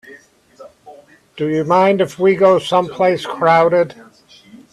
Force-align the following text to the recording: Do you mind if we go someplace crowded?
Do 1.37 1.45
you 1.49 1.63
mind 1.63 2.01
if 2.01 2.17
we 2.17 2.35
go 2.35 2.57
someplace 2.57 3.23
crowded? 3.23 3.93